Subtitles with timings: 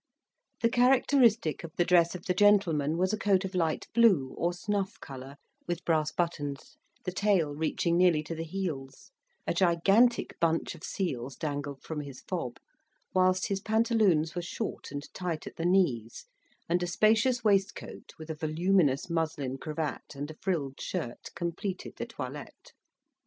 [0.61, 4.51] The characteristic of the dress of the gentleman was a coat of light blue, or
[4.51, 5.35] snuff colour,
[5.67, 9.11] With brass buttons, the tail reaching nearly to the heels;
[9.45, 12.57] a gigantic bunch of seals dangled from his fob,
[13.13, 16.25] whilst his pantaloons were short and tight at the knees;
[16.67, 22.07] and a spacious waistcoat, with a voluminous muslin cravat and a frilled shirt, completed the
[22.07, 22.73] toilette.